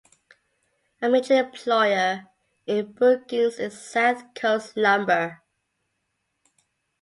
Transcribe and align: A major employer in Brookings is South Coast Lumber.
A 0.99 1.07
major 1.09 1.35
employer 1.35 2.25
in 2.65 2.91
Brookings 2.93 3.59
is 3.59 3.79
South 3.79 4.33
Coast 4.33 4.75
Lumber. 4.75 5.43